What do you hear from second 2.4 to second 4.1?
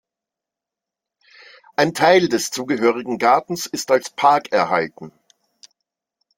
zugehörigen Gartens ist als